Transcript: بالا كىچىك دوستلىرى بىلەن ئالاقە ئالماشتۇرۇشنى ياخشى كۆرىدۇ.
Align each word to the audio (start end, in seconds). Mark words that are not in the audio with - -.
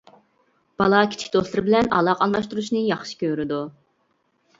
بالا 0.81 1.01
كىچىك 1.11 1.35
دوستلىرى 1.35 1.63
بىلەن 1.67 1.89
ئالاقە 1.97 2.25
ئالماشتۇرۇشنى 2.27 2.81
ياخشى 2.87 3.21
كۆرىدۇ. 3.21 3.61